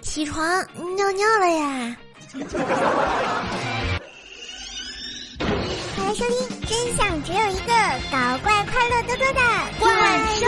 [0.00, 0.64] 起床
[0.96, 1.96] 尿尿了呀！
[5.96, 7.72] 欢迎收听，真相只有一个，
[8.10, 9.40] 搞怪快乐多多的
[9.78, 9.90] 怪
[10.36, 10.46] 兽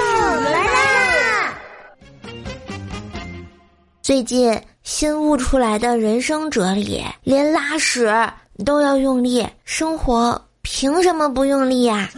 [0.51, 1.55] 来啦！
[4.03, 8.13] 最近新悟出来的人生哲理，连拉屎
[8.65, 12.09] 都要用力，生活凭什么不用力呀？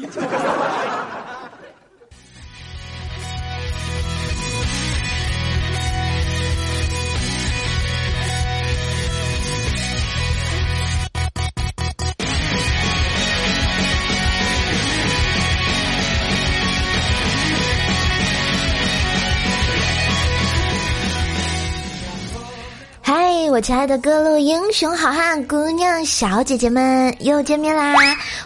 [23.14, 27.94] 嗨我亲爱的各路英雄好汉、姑娘小姐姐们，又见面啦！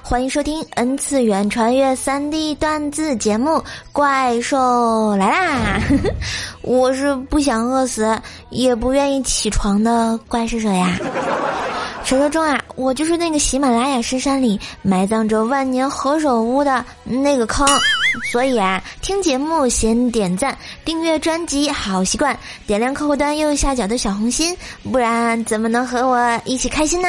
[0.02, 3.50] 欢迎收听 N 次元穿越三 D 段子节目
[3.92, 5.80] 《怪兽来啦》。
[6.62, 8.20] 我是不想饿死，
[8.50, 10.98] 也不愿意起床的怪兽者呀。
[12.04, 17.64] 传说中啊，我就是那个喜马拉雅深山里埋葬着万年何首乌的那个坑。
[18.30, 22.36] 所以啊，听节目先点赞、订阅专辑，好习惯，
[22.66, 24.56] 点亮客户端右下角的小红心，
[24.90, 27.08] 不然怎么能和我一起开心呢？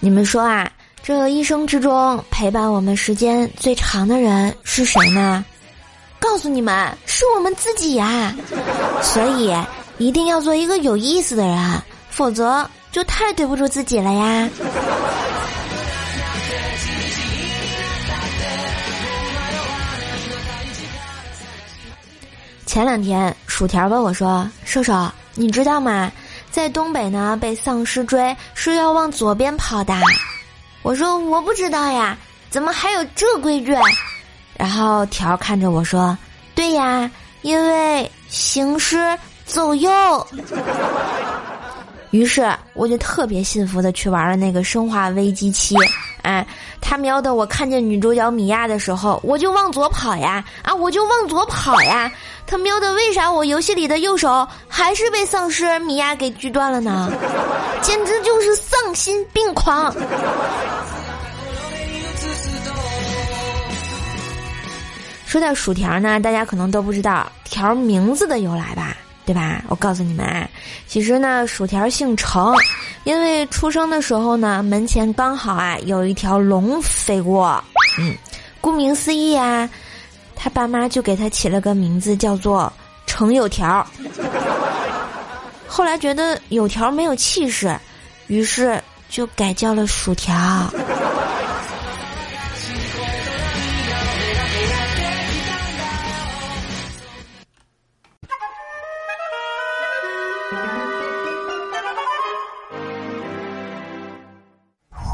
[0.00, 0.70] 你们说啊，
[1.02, 5.44] 这一生之中陪伴我们时间最长的人是谁呢？
[6.18, 8.34] 告诉你们，是我们自己呀！
[9.02, 9.54] 所以。
[9.98, 14.48] 一定要做一个有意思的人，否则就太对不住自己了呀。
[22.64, 26.12] 前两天，薯条问我说：“瘦瘦，你知道吗？
[26.52, 29.94] 在东北呢，被丧尸追是要往左边跑的。”
[30.82, 32.16] 我说：“我不知道呀，
[32.50, 33.76] 怎么还有这规矩？”
[34.56, 36.16] 然后条看着我说
[36.54, 37.10] ：“对呀，
[37.42, 40.26] 因为行尸。”走右，
[42.10, 45.74] 于是我就特别幸福的去玩了那个《生化危机七》。
[46.22, 46.46] 哎，
[46.82, 50.44] 他瞄的我看见女主角米娅的时候，我就往左跑呀！
[50.62, 52.12] 啊，我就往左跑呀！
[52.46, 57.10] 他瞄的为啥我游戏里的右手还是被丧尸米娅给锯断了呢？
[57.80, 59.94] 简直就是丧心病狂！
[65.24, 68.94] 说到薯条呢，大家可能都不知道条名字的由来吧？
[69.28, 69.62] 对吧？
[69.68, 70.48] 我告诉你们啊，
[70.86, 72.54] 其实呢，薯条姓程，
[73.04, 77.62] 因为出生的时候呢，门前刚好啊有一条龙飞过，
[77.98, 78.16] 嗯，
[78.58, 79.68] 顾名思义啊，
[80.34, 82.72] 他爸妈就给他起了个名字叫做
[83.04, 83.86] 程有条。
[85.66, 87.78] 后来觉得有条没有气势，
[88.28, 90.34] 于是就改叫了薯条。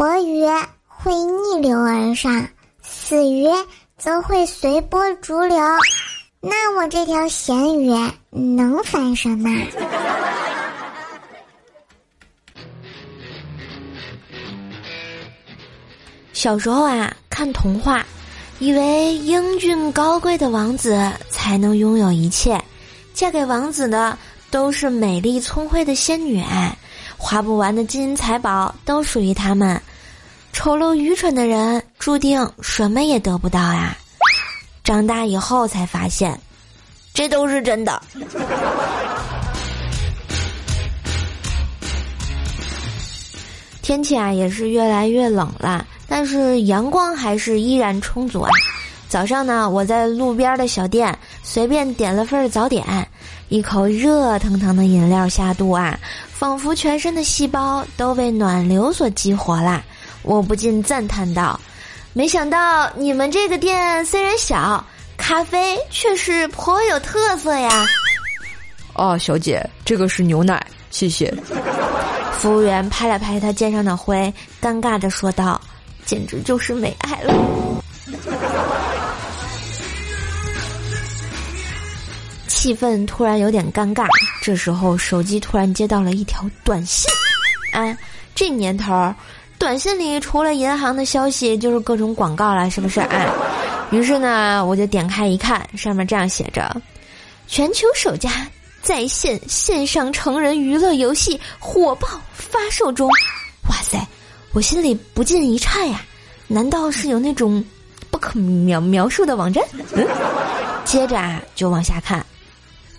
[0.04, 0.44] 活鱼
[0.86, 2.46] 会逆流而上，
[2.82, 3.46] 死鱼
[3.96, 5.56] 则会随波逐流。
[6.42, 7.90] 那我这条咸鱼
[8.28, 9.50] 能翻身吗？
[16.34, 18.04] 小时候啊，看童话，
[18.58, 22.62] 以为英俊高贵的王子才能拥有一切，
[23.14, 24.18] 嫁给王子的
[24.50, 26.44] 都是美丽聪慧的仙女。
[27.16, 29.80] 花不完的金银财宝都属于他们，
[30.54, 33.94] 丑陋愚蠢的人注定什么也得不到呀！
[34.84, 36.40] 长大以后才发现，
[37.12, 38.00] 这都是真的。
[43.82, 48.50] 天气啊也是越来越冷了，但是阳光还是依然充足啊。
[49.08, 53.06] 早上呢，我在路边的小店随便点了份早点，
[53.48, 55.98] 一口热腾腾的饮料下肚啊。
[56.32, 59.82] 仿佛全身的细胞都被暖流所激活啦！
[60.24, 61.60] 我不禁赞叹道
[62.12, 64.84] ：“没想到你们这个店虽然小，
[65.16, 67.86] 咖啡却是颇有特色呀！”
[68.94, 71.32] 哦，小姐，这个是牛奶，谢谢。
[72.38, 74.32] 服务员拍了拍他肩上的灰，
[74.62, 75.60] 尴尬的说道
[76.06, 77.34] ：“简直就是没爱了。”
[82.48, 84.06] 气氛突然有点尴尬。
[84.40, 87.10] 这时候，手机突然接到了一条短信，
[87.72, 87.94] 啊，
[88.34, 89.12] 这年头，
[89.64, 93.34] 短信里除了银行的消息，就是各种广告了，是不是啊？
[93.90, 96.76] 于是呢，我就点开一看，上面这样写着
[97.48, 98.46] ：“全球首家
[98.82, 103.08] 在线线上成人娱乐游戏火爆发售中。”
[103.70, 104.06] 哇塞，
[104.52, 106.02] 我心里不禁一颤呀！
[106.46, 107.64] 难道是有那种
[108.10, 109.64] 不可描描述的网站？
[110.84, 112.18] 接着啊，就往下看，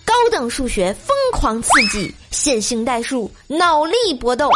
[0.03, 4.49] 高等数学疯狂刺激，线性代数脑力搏斗，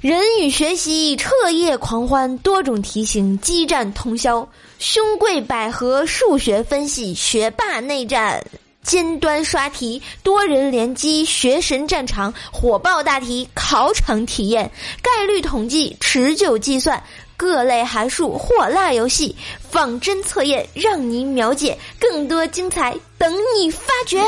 [0.00, 4.48] 人与学习彻夜狂欢，多种题型激战通宵，
[4.78, 8.42] 兄贵百合数学分析，学霸内战。
[8.82, 14.70] 尖端刷题，多人联机，学神战场，火爆大题，考场体验，
[15.02, 17.02] 概率统计，持久计算，
[17.36, 19.36] 各类函数，火辣游戏，
[19.68, 24.18] 仿真测验，让您秒解，更多精彩等你发掘。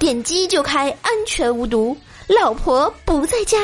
[0.00, 1.96] 点击就开，安全无毒，
[2.26, 3.56] 老婆不在家，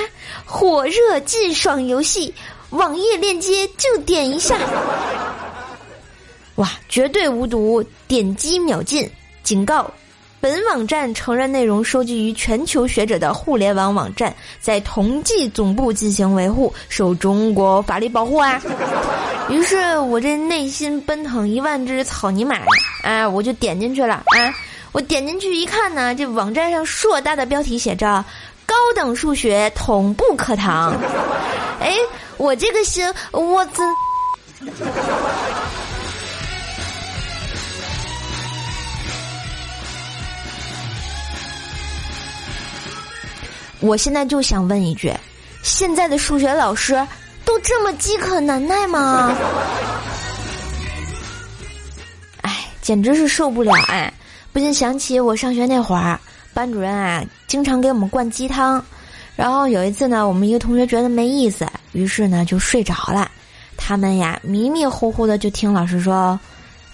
[0.45, 2.33] 火热劲爽游戏，
[2.71, 4.57] 网页链接就点一下。
[6.57, 9.11] 哇，绝对无毒，点击秒进。
[9.43, 9.91] 警告：
[10.41, 18.63] 本网站承认内容收集于全球学者的互联网网站，在同济总部进行维护，受中国法律保护啊！
[19.49, 22.61] 于是我这内心奔腾一万只草泥马，
[23.03, 24.55] 哎，我就点进去了啊！
[24.93, 28.23] 我点进去一看呢，这网站上硕大的标题写着
[28.73, 30.97] “高等数学同步课堂”，
[31.79, 31.95] 哎，
[32.39, 33.83] 我这个心，我这。
[43.81, 45.13] 我现在就想问一句：
[45.63, 47.07] 现在的数学老师
[47.45, 49.37] 都这么饥渴难耐吗？
[52.41, 53.73] 哎，简直是受不了！
[53.89, 54.11] 哎，
[54.51, 56.19] 不禁想起我上学那会儿，
[56.55, 58.85] 班主任啊经常给我们灌鸡汤。
[59.35, 63.31] 然后有一次呢，我们一个同学觉得没意思，于是呢就睡着了。
[63.77, 66.39] 他们呀迷迷糊糊的就听老师说：“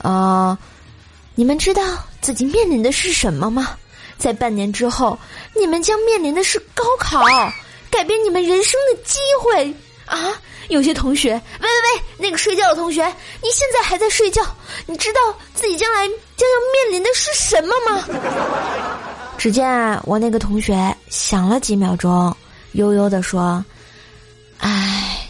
[0.02, 0.56] 呃，
[1.34, 1.82] 你们知道
[2.20, 3.76] 自己面临的是什么吗？”
[4.16, 5.18] 在半年之后，
[5.54, 7.24] 你们将面临的是高考，
[7.90, 9.74] 改变你们人生的机会
[10.06, 10.32] 啊！
[10.68, 13.06] 有些同学，喂喂喂，那个睡觉的同学，
[13.42, 14.42] 你现在还在睡觉？
[14.86, 15.20] 你知道
[15.54, 18.04] 自己将来将要面临的是什么吗？
[19.38, 22.36] 只见我那个同学想了几秒钟，
[22.72, 23.64] 悠悠的说
[24.60, 25.20] ：“唉，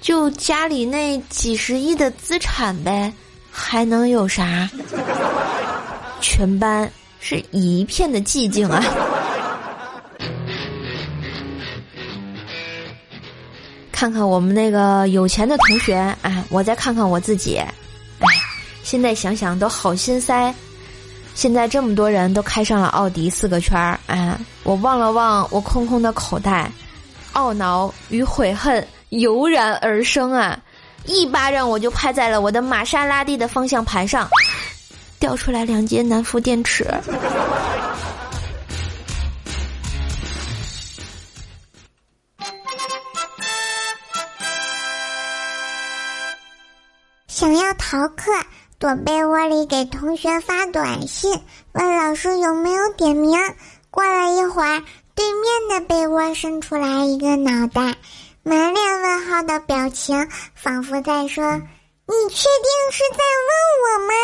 [0.00, 3.12] 就家里那几十亿的资产呗，
[3.50, 4.70] 还能有啥？”
[6.20, 6.88] 全班。
[7.22, 8.82] 是一片的寂静啊！
[13.92, 17.74] 看看我们那个有钱的同学，哎，我再看看我自己，哎，
[18.82, 20.54] 现在想想都好心塞。
[21.40, 26.70] 现在这么多人都开上了奥迪四个圈儿，哎，我望了望我空空的口袋，
[27.32, 30.60] 懊恼与悔恨油然而生啊！
[31.06, 34.28] 一巴掌我就拍在了我的玛莎拉蒂的方向盘上。
[35.18, 36.86] 掉出来两节南孚电池。
[47.28, 48.30] 想要逃课，
[48.80, 51.38] 躲被窝里给同学发短信，
[51.72, 53.38] 问老师有没有点名。
[53.90, 54.82] 过了一会儿，
[55.14, 57.94] 对面的被窝伸出来一个脑袋，
[58.42, 61.44] 满脸问号的表情，仿佛在说。
[62.06, 63.18] 你确定是在
[63.50, 63.52] 问
[63.84, 64.14] 我吗？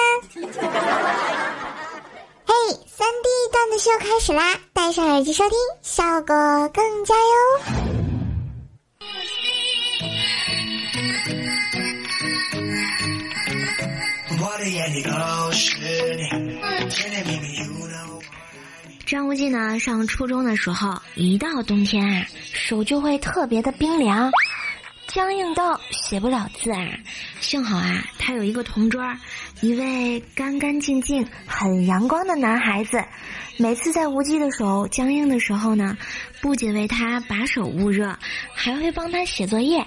[2.49, 2.55] 嘿，
[2.97, 4.59] 三 D 段子秀开始啦！
[4.73, 6.35] 戴上耳机收听，效果
[6.73, 8.06] 更佳哟。
[19.07, 24.31] 张无忌呢，上初中的时候，一到冬天啊，手就会特别的冰凉。
[25.07, 26.85] 僵硬到写不了字啊！
[27.41, 29.01] 幸好啊，他有一个同桌，
[29.61, 33.03] 一位干干净净、很阳光的男孩子。
[33.57, 35.97] 每次在无忌的手僵硬的时候呢，
[36.41, 38.19] 不仅为他把手捂热，
[38.53, 39.87] 还会帮他写作业。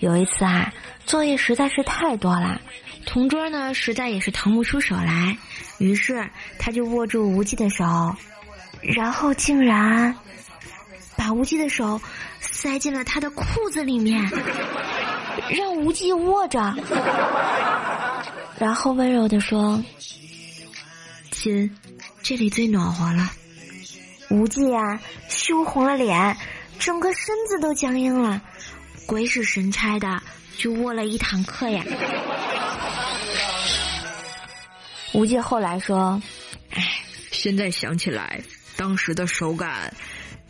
[0.00, 0.72] 有一次啊，
[1.04, 2.60] 作业实在是太多了，
[3.06, 5.36] 同桌呢实在也是腾不出手来，
[5.78, 8.16] 于是他就握住无忌的手，
[8.82, 10.14] 然后竟然
[11.16, 12.00] 把无忌的手。
[12.40, 14.22] 塞进了他的裤子里面，
[15.50, 16.74] 让无忌握着，
[18.58, 19.82] 然后温柔的说
[21.30, 21.74] ：“亲，
[22.22, 23.30] 这里最暖和了。”
[24.30, 26.36] 无忌呀，羞红了脸，
[26.78, 28.40] 整个身子都僵硬了，
[29.06, 30.22] 鬼使神差的
[30.56, 31.82] 就握了一堂课呀。
[35.14, 36.20] 无忌后来说
[36.70, 36.82] ：“哎，
[37.30, 38.42] 现在想起来，
[38.76, 39.94] 当时的手感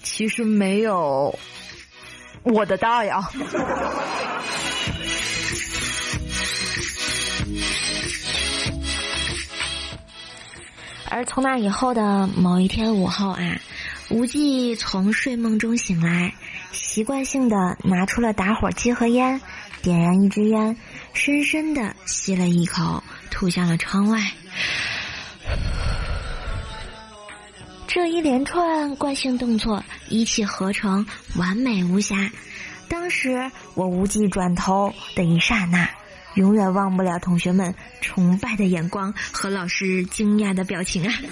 [0.03, 1.39] 其实没有。”
[2.43, 3.29] 我的大呀！
[11.11, 13.61] 而从那以后的某一天午后啊，
[14.11, 16.35] 无忌从睡梦中醒来，
[16.73, 19.41] 习惯性的拿出了打火机和烟，
[19.83, 20.77] 点燃一支烟，
[21.13, 23.03] 深深的吸了一口，
[23.35, 24.31] 吐向了窗外。
[27.89, 31.05] 这一连串惯性动作一气呵成，
[31.37, 32.31] 完美无瑕。
[32.89, 35.89] 当时我无忌转头的一刹那，
[36.35, 41.15] 永远忘不了同学们崇拜的眼光和老师惊讶的表情啊！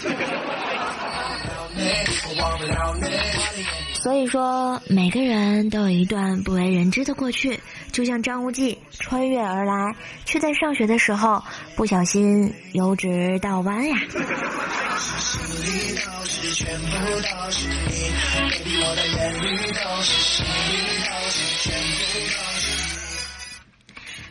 [3.95, 7.61] 所以说，每个人都有一段不为人知的过去，
[7.93, 9.95] 就像张无忌穿越而来，
[10.25, 11.45] 却在上学的时候
[11.77, 13.97] 不小心油直倒弯呀。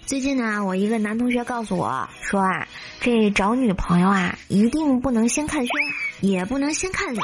[0.06, 2.68] 最近呢，我一个男同学告诉我说啊，
[3.00, 5.74] 这找女朋友啊，一定不能先看胸，
[6.20, 7.24] 也不能先看脸，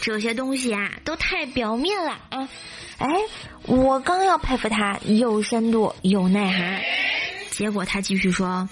[0.00, 2.48] 这些东西啊，都太表面了啊。
[2.98, 3.08] 哎，
[3.62, 6.80] 我刚要佩服他有深度有内涵，
[7.50, 8.68] 结果他继续说，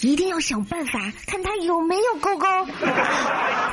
[0.00, 2.46] 一定要想办法看他有没有勾勾。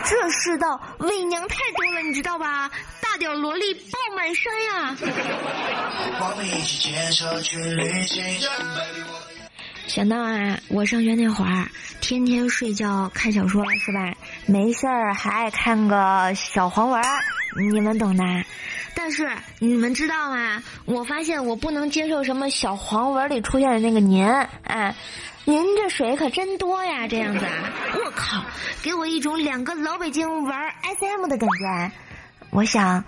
[0.05, 2.69] 这世道伪娘太多了，你知道吧？
[3.01, 4.95] 大屌萝莉爆满山呀！
[6.21, 8.23] 我们一起牵手去旅行
[9.89, 11.67] 想到啊，我上学那会儿，
[11.99, 14.13] 天天睡觉看小说是吧？
[14.45, 17.01] 没事儿还爱看个小黄文，
[17.57, 18.23] 你们懂的。
[18.93, 19.27] 但是
[19.57, 20.61] 你们知道吗？
[20.85, 24.23] 我发现我不能接受什么小黄文里出现的那个您，
[24.63, 24.95] 哎，
[25.43, 27.43] 您这水可真多呀，这样子！
[28.05, 28.45] 我靠，
[28.83, 31.91] 给我一种两个老北京玩 SM 的感觉。
[32.51, 33.03] 我想，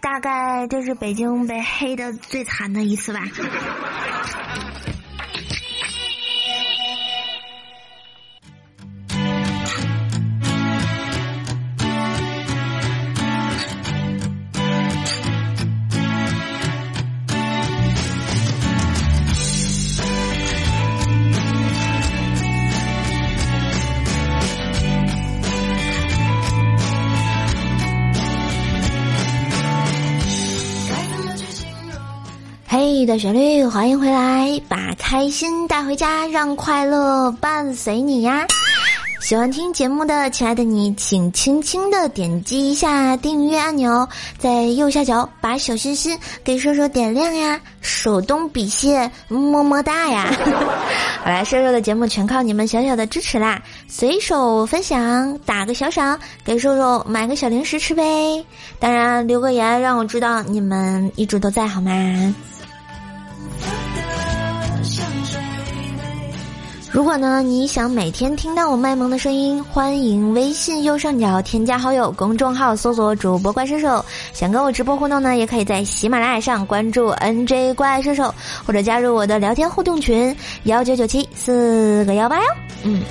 [0.00, 3.20] 大概这是北京被黑的最惨的一次吧。
[33.04, 38.46] 的旋律，欢迎回来，把开心带回家，让快乐伴随你呀！
[39.20, 44.06] 喜欢听节目的亲爱的你，请轻轻的点击一下订阅按钮，
[44.38, 47.58] 在右下角把小心心给瘦瘦点亮呀！
[47.80, 50.30] 手动比谢，么么哒呀！
[51.22, 53.62] 好 来，瘦瘦的节目全靠你们小小的支持啦！
[53.88, 58.44] 随手分享，打个小赏，给瘦瘦买个小零食吃呗！
[58.78, 62.34] 当然留个言，让我知道你们一直都在，好吗？
[66.94, 74.04] 如果呢，你想每天听到我卖萌的声音，欢迎微信右上角添加好友，公众号搜索主播怪兽手。
[74.32, 78.32] 想跟我直播互动呢，也可以在喜马拉雅上关注 NJ 怪兽手，
[78.64, 80.36] 或者加入我的聊天互动群
[80.66, 82.44] 幺九九七四个幺八幺。
[82.84, 83.02] 嗯，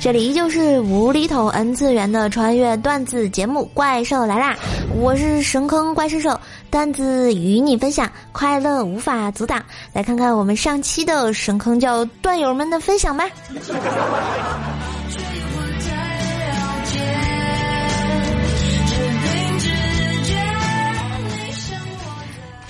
[0.00, 4.54] 这里依旧是无厘头 N 次元的穿越段子节目《怪兽来啦》，
[4.98, 6.40] 我是神坑怪兽手。
[6.74, 9.64] 段子与你分享，快乐无法阻挡。
[9.92, 13.30] 来看看我们上期的神坑叫段友们的分享吧。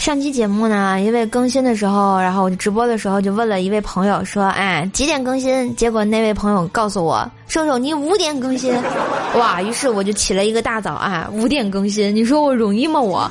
[0.05, 8.77] 上期节目呢，因为更新的时候，然后我直播的时候就问了一位朋友说：“哎，几点更新？”结果那位朋友告诉我：“瘦瘦，你五点更新。”
[9.39, 9.63] 哇！
[9.63, 12.15] 于是我就起了一个大早啊，五点更新。
[12.15, 13.01] 你说我容易吗？
[13.01, 13.31] 我，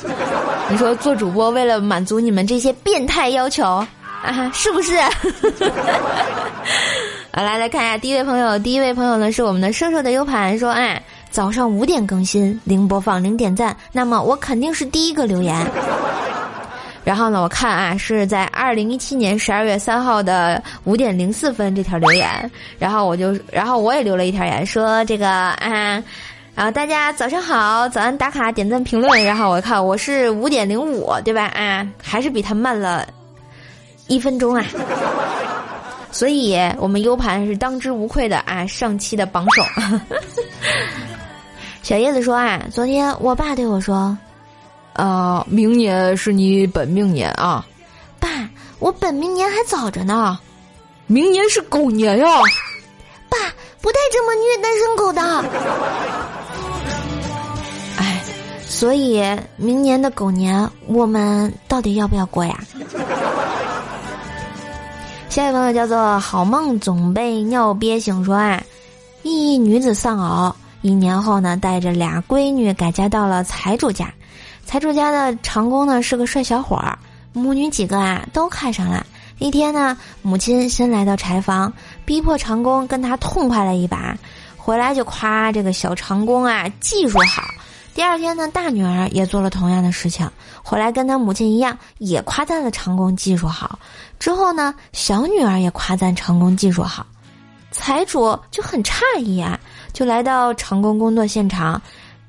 [0.68, 3.64] 你说做主播为了满足你们这些变态要求
[4.26, 5.00] 啊，是不是？
[7.32, 11.00] 好，来来看一下第一位朋友，第一位朋友呢是我们的瘦瘦的 U 盘说：“哎，
[11.30, 15.56] 早上五点更新，零播放，零点赞，那么我肯定是第一个留言。”
[17.04, 26.02] 然后呢，我看啊，是在二零一七年十二月三号的五点零四分这条留言，然后我就，然后我也留了一条言，说这个啊，
[26.56, 31.46] 然后大家早上好，早安打卡点赞评论，然后我看我是五点零五，对吧？
[31.48, 33.06] 啊，还是比他慢了
[34.08, 34.66] 一分钟啊，
[36.10, 39.64] 所以我们 U 盘是当之无愧的啊，上期的榜首。
[41.84, 44.18] 小叶子说啊，昨天我爸对我说。
[44.94, 47.66] 啊，明年是你本命年啊，
[48.20, 48.28] 爸，
[48.80, 50.40] 我本命年还早着呢，
[51.08, 52.28] 明年是狗年呀，
[53.28, 53.38] 爸，
[53.82, 55.22] 不带这么虐单身狗的，
[57.98, 58.22] 哎，
[58.68, 59.24] 所以
[59.58, 62.60] 明年的狗年我们到底要不要过呀？
[65.30, 68.64] 下一位朋友叫做好梦总被尿憋醒，说啊，
[69.24, 74.14] 一女子丧偶，一年后呢，带着俩闺女改嫁到了财主家。
[74.66, 76.98] 财主家的长工呢是个帅小伙儿，
[77.32, 79.06] 母女几个啊都看上了，
[79.38, 81.72] 一天呢，母亲先来到柴房，
[82.06, 84.18] 逼迫长工跟他痛快了一把，
[84.58, 87.44] 回来就夸这个小长工啊技术好。
[87.94, 90.28] 第二天呢，大女儿也做了同样的事情，
[90.64, 93.78] 回来跟她母亲一样，也夸赞了长工技术好。
[94.18, 97.06] 之后呢，小女儿也夸赞长工技术好，
[97.70, 99.60] 财主就很诧异啊，
[99.94, 101.80] 就来到长工工作现场，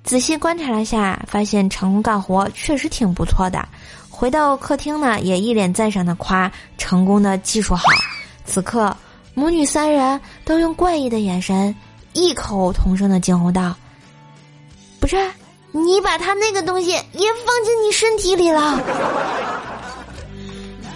[0.04, 3.66] 仔细观察了下，发现成功干活确实挺不错的。
[4.10, 7.84] 回到客厅呢，也一脸赞赏的夸成功的技术好。
[8.44, 8.94] 此刻，
[9.32, 11.74] 母女三人都用怪异的眼神，
[12.12, 13.74] 异口同声的惊呼道
[15.00, 15.16] ：“不是！”
[15.72, 17.00] 你把他那个东西也
[17.44, 18.60] 放进你身体里了，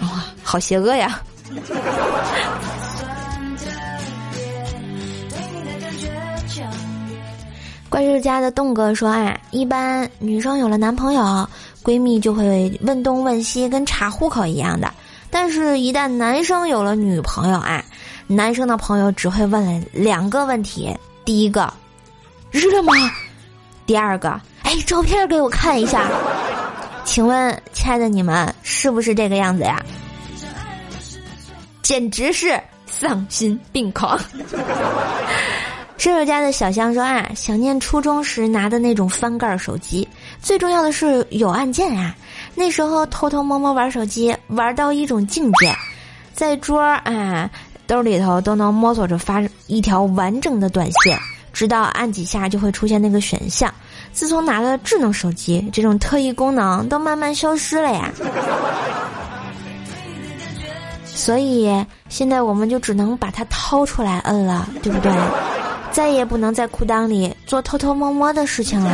[0.01, 1.19] 哇，好邪恶呀！
[7.89, 11.49] 怪兽家的栋哥说：“啊，一般女生有了男朋友，
[11.83, 14.87] 闺蜜就会问东问西，跟查户口一样的；
[15.31, 17.83] 但是，一旦男生有了女朋友啊，
[18.27, 21.73] 男生的朋友只会问两个问题：第一个，
[22.51, 22.93] 热吗？
[23.87, 26.07] 第二个。”哎，照片给我看一下，
[27.03, 29.83] 请问亲爱的你们是不是这个样子呀？
[31.81, 34.19] 简直是丧心病狂！
[35.99, 40.07] 舍友家的小香说啊，想念初中时拿的那种翻盖手机，
[40.41, 42.15] 最重要的是有按键啊。
[42.55, 45.75] 那时候偷偷摸摸玩手机，玩到一种境界，
[46.33, 47.49] 在桌啊
[47.85, 51.13] 兜里头都能摸索着发一条完整的短信，
[51.51, 53.69] 直到按几下就会出现那个选项。
[54.13, 58.09] 自从拿了智能手机，这种特异功能都慢慢消失了呀。
[61.03, 61.69] 所以
[62.07, 65.11] 现在我们就只能把它掏出来摁了，对不对？
[65.91, 68.91] 再也不能在裤裆里做偷偷摸摸的事情了。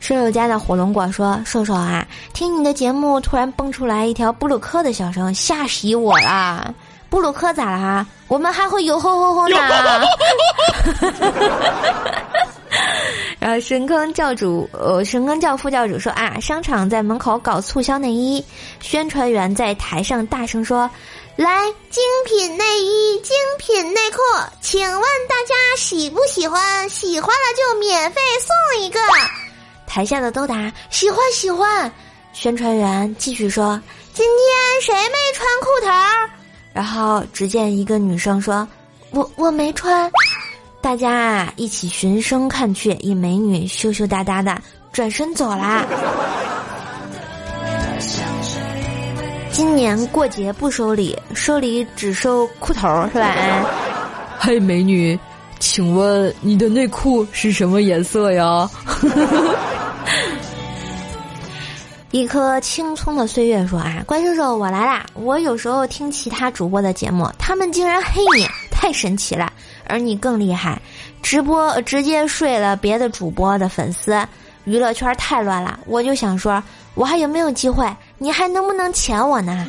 [0.00, 6.74] 舍友家的火龙果说：“瘦瘦啊，听你的节目，突然蹦出来一条布鲁克的笑声，吓死我了。”
[7.10, 8.06] 布鲁克咋了？
[8.26, 9.56] 我们还会有吼吼吼呢。
[13.40, 18.44] 然后神坑教主，呃，神坑教副教主说啊，商场在门口搞促销内衣，
[18.80, 20.90] 宣传员在台上大声说
[21.38, 24.18] ：“来，精品内衣，精品内裤，
[24.60, 26.88] 请问大家喜不喜欢？
[26.88, 28.98] 喜欢了就免费送一个。”
[29.86, 31.92] 台下的都答喜欢喜欢。
[32.32, 33.80] 宣传员继续说
[34.12, 35.92] ：“今天谁没穿裤头？”
[36.74, 38.66] 然后只见一个女生说
[39.12, 40.10] ：“我我没穿。”
[40.82, 44.60] 大家啊一起循声看去，一美女羞羞答答的
[44.92, 45.86] 转身走啦。
[49.58, 53.34] 今年过节不收礼，收礼只收裤头是吧？
[54.38, 55.18] 嘿，美女，
[55.58, 58.70] 请问你的内裤是什么颜色呀？
[62.12, 65.04] 一颗青葱的岁月说：“啊，怪叔叔，我来啦！
[65.14, 69.52] 我有时候听其他主播的节目，他们竟然黑你，太神奇了。
[69.88, 70.80] 而你更厉害，
[71.20, 74.16] 直播直接睡了别的主播的粉丝，
[74.62, 75.80] 娱乐圈太乱了。
[75.84, 76.62] 我就想说，
[76.94, 77.84] 我还有没有机会？
[78.18, 79.66] 你还能不能钱我呢？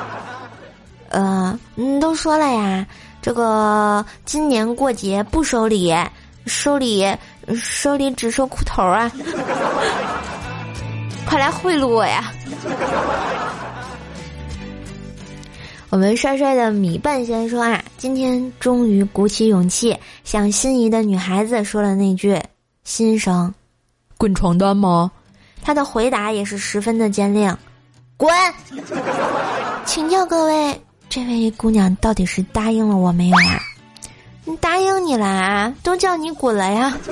[1.10, 2.86] 呃，嗯，都说了呀，
[3.20, 5.92] 这个今年过节不收礼，
[6.46, 7.04] 收礼
[7.56, 9.10] 收礼只收裤头啊。
[11.26, 12.32] ”快来贿赂我呀！
[15.90, 22.40] 我们帅帅的米半仙说啊，今天终于鼓起勇气向心仪的女孩子说了那句
[22.84, 23.52] 心声
[24.16, 25.10] ：“滚床单吗？”
[25.62, 27.56] 他的回答也是十分的坚定
[28.16, 28.32] ：“滚！”
[29.86, 33.60] 请教各位，这位姑娘到底是答应了我没有啊？
[34.60, 36.92] 答应你了啊，都叫你滚了呀！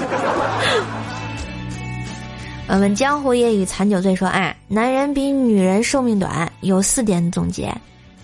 [2.69, 7.73] 我们江湖夜雨残酒醉说：“哎，男人比女人寿命短，有四点总结：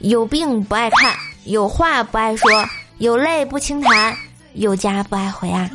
[0.01, 2.51] 有病不爱看，有话不爱说，
[2.99, 4.17] 有泪不轻弹，
[4.55, 5.69] 有家不爱回啊。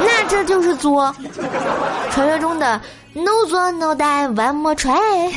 [0.00, 1.14] 那这就是作。
[2.10, 2.80] 传说中的
[3.12, 5.32] no 作 no die one more try。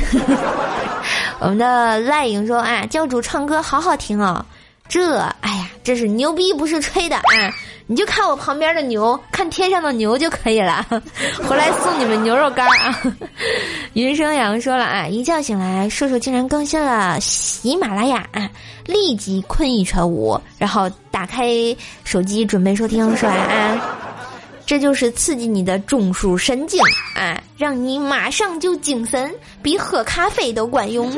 [1.39, 4.45] 我们的赖影说：啊，教主唱歌好好听哦。
[4.87, 7.23] 这，哎呀，这是牛逼，不是吹的啊。”
[7.91, 10.85] 你就看我旁边的牛，看天上的牛就可以了。
[11.49, 13.01] 回来送你们牛肉干啊！
[13.93, 18.23] 云生阳说了啊，一觉醒来，瘦瘦竟然更新了喜马拉雅，
[18.85, 21.47] 立即困意全无，然后打开
[22.03, 23.81] 手机准备收听，说啊，
[24.67, 26.79] 这就是刺激你的中枢神经
[27.15, 31.11] 啊，让你马上就精神，比喝咖啡都管用。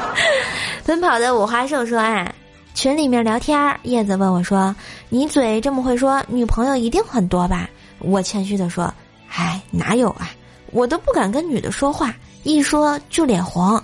[0.86, 2.32] 奔跑的五花兽说啊。
[2.74, 4.74] 群里面聊天，叶子问我说
[5.10, 8.92] ：“你嘴这么会说，女朋友一定很多吧？”我谦虚的说
[9.28, 10.30] ：“哎，哪有啊？
[10.72, 13.80] 我都不敢跟女的说话，一说就脸红。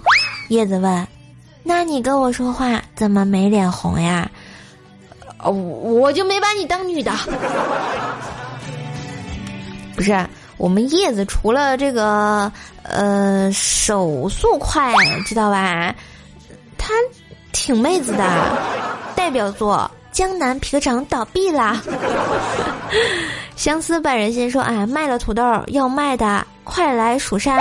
[0.49, 1.07] 叶子问
[1.63, 4.31] ：“那你跟我说话怎么没脸红呀？”
[5.43, 7.13] 哦，我就没把你当女的。
[9.95, 12.51] 不是，我们叶子除了这个
[12.83, 14.95] 呃手速快，
[15.27, 15.95] 知道吧？
[16.79, 16.95] 他
[17.57, 18.25] 挺妹子的。
[19.17, 21.81] 代表作《江南皮革厂》倒闭啦。
[23.57, 27.59] 相思半人心说：“哎，卖了土豆要卖的，快来蜀山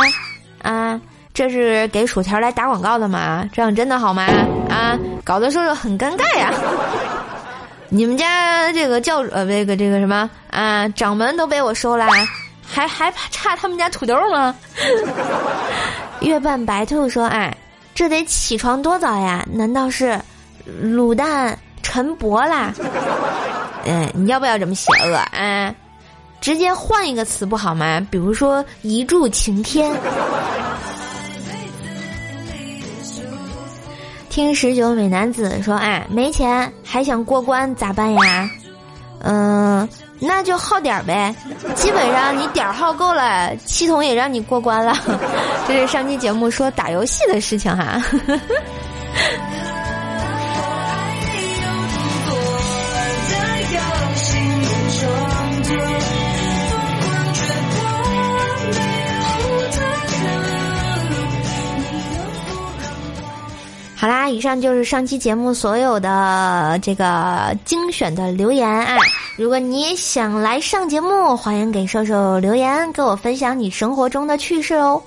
[0.62, 0.99] 啊！
[1.34, 3.49] 这是给薯条来打广告的吗？
[3.53, 4.25] 这样真的好吗？
[4.69, 6.53] 啊，搞得说说很尴尬呀。
[7.88, 12.05] 你们家这个教呃，这个这个什么啊，掌门都被我收了，
[12.67, 14.53] 还还差他们家土豆吗？”
[16.19, 17.55] 月半白兔说：“哎，
[17.95, 19.43] 这得起床多早呀？
[19.51, 20.19] 难道是
[20.84, 22.73] 卤蛋陈博啦？
[23.86, 25.73] 嗯， 你要不要这么邪恶啊？”
[26.41, 28.05] 直接换一个词不好吗？
[28.12, 29.91] 比如说一柱擎天。
[34.29, 38.49] 听十九美男子说：“哎，没钱还想过关咋办呀？
[39.19, 39.88] 嗯，
[40.19, 41.34] 那就耗点呗。
[41.75, 44.95] 基本上你点耗够了，系统也让你过关了。
[45.67, 48.01] 这是上期节目说打游戏的事情哈。”
[64.05, 68.99] 好啦，以上就是上期节目所有的这个精选的留言啊！
[69.35, 75.01] 如果你也想来上节目，欢迎给瘦瘦留言，跟我分享你生活中的趣事哦。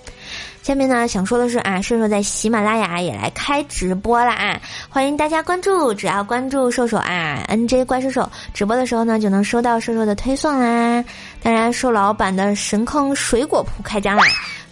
[0.64, 4.60] 下面呢，想说的是啊，瘦瘦在喜马拉雅也来开直播了啊！
[4.88, 11.04] 欢迎大家关注，只要关注瘦瘦啊，NJ 怪兽手直播的时候呢，就能收到瘦瘦的推送啦。
[11.40, 14.24] 当然，瘦老板的神坑水果铺开张啦！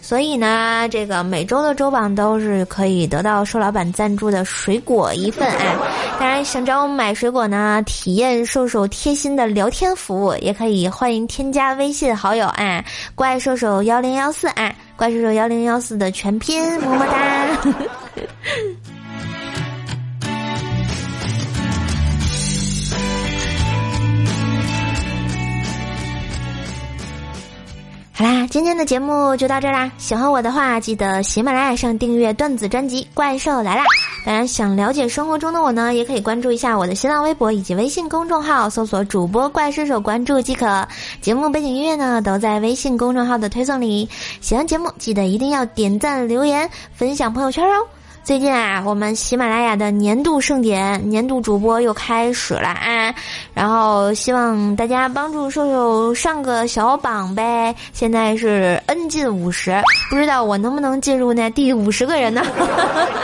[0.06, 5.76] 所以呢，这个每周的周榜都是可以得到瘦老板赞助的水果一份哎。
[6.20, 12.84] 当然，想找我们买水果呢，体验瘦瘦贴心的聊天服务，也可以欢迎添加微信好友啊，
[13.16, 17.74] 怪兽手幺零幺四啊，怪兽手幺零幺四的全拼，么么哒。
[28.50, 29.90] 今天的节目就到这啦。
[29.98, 33.82] 喜欢我的话，记得喜马拉雅上订阅段子专辑《怪兽来啦》。
[34.24, 40.86] 当然，想了解生活中的我呢，也可以关注一下我的新浪微博以及微信公众号，搜索主播怪兽手关注即可。
[41.20, 44.08] 节目背景音乐呢，都在微信公众号的推送里。
[44.40, 47.86] 喜欢节目，记得一定要点赞、留言、分享朋友圈哦。
[48.26, 53.14] 最近啊，我们喜马拉雅的年度盛典、年度主播又开始了啊！
[53.54, 57.72] 然后希望大家帮助瘦瘦上个小榜呗。
[57.92, 62.42] 现在是 N 进五十，不知道我能不能进入那第五十个人呢？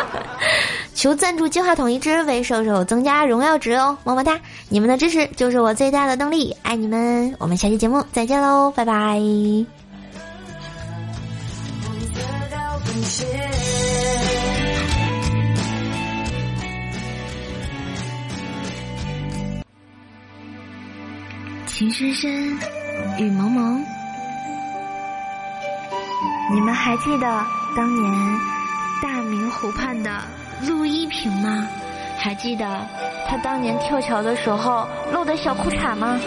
[0.94, 3.96] 求赞助金话筒一支，为瘦瘦增加荣耀值哦！
[4.04, 4.38] 么么哒，
[4.68, 7.34] 你们的支持就是我最大的动力，爱你们！
[7.40, 9.20] 我们下期节目再见喽，拜拜。
[21.82, 22.30] 情深深，
[23.18, 23.84] 雨蒙蒙。
[26.52, 27.44] 你们还记得
[27.76, 28.38] 当年
[29.02, 30.22] 大明湖畔的
[30.64, 31.66] 陆一平吗？
[32.16, 32.86] 还记得
[33.28, 36.20] 他当年跳桥的时候露的小裤衩吗？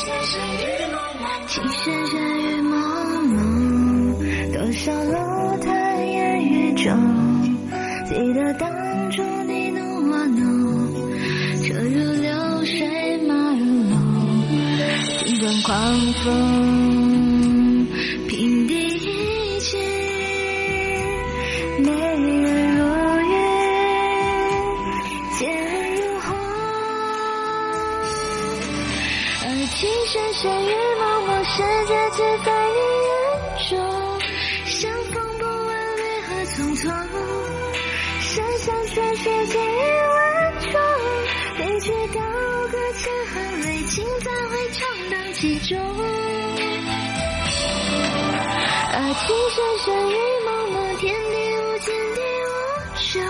[0.00, 0.08] 情
[1.72, 2.72] 深深雨蒙
[3.28, 3.38] 蒙，
[4.52, 6.90] 多少楼台烟雨中。
[8.06, 8.70] 记得当
[9.10, 10.94] 初你侬我侬，
[11.62, 13.92] 车如流水马如龙，
[15.26, 15.68] 尽管狂
[16.24, 16.79] 风
[44.72, 45.78] 唱荡其中？
[48.92, 50.12] 啊，情深深雨
[50.44, 52.52] 蒙蒙，天地无间地无
[52.96, 53.22] 穷，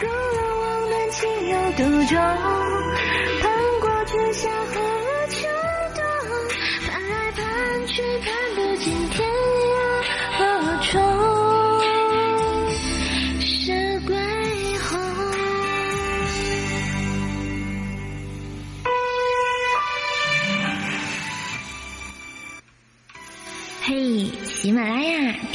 [0.00, 2.14] 勾勒我们情有独钟，
[3.40, 3.44] 盼
[3.80, 4.48] 过春夏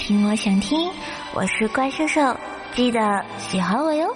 [0.06, 0.92] 听我想听，
[1.34, 2.22] 我是怪兽兽，
[2.76, 4.16] 记得喜欢我哟。